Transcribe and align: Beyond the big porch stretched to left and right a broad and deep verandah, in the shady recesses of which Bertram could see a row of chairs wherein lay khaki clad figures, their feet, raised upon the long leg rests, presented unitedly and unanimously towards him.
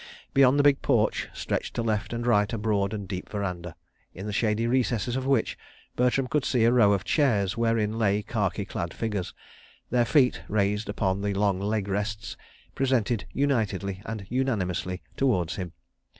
Beyond 0.33 0.57
the 0.57 0.63
big 0.63 0.81
porch 0.81 1.27
stretched 1.31 1.75
to 1.75 1.83
left 1.83 2.11
and 2.11 2.25
right 2.25 2.51
a 2.51 2.57
broad 2.57 2.91
and 2.91 3.07
deep 3.07 3.29
verandah, 3.29 3.75
in 4.15 4.25
the 4.25 4.33
shady 4.33 4.65
recesses 4.65 5.15
of 5.15 5.27
which 5.27 5.59
Bertram 5.95 6.27
could 6.27 6.43
see 6.43 6.63
a 6.65 6.71
row 6.71 6.91
of 6.93 7.03
chairs 7.03 7.55
wherein 7.55 7.99
lay 7.99 8.23
khaki 8.23 8.65
clad 8.65 8.95
figures, 8.95 9.35
their 9.91 10.05
feet, 10.05 10.41
raised 10.49 10.89
upon 10.89 11.21
the 11.21 11.35
long 11.35 11.59
leg 11.59 11.87
rests, 11.87 12.35
presented 12.73 13.27
unitedly 13.31 14.01
and 14.03 14.25
unanimously 14.27 15.03
towards 15.15 15.57
him. 15.57 15.71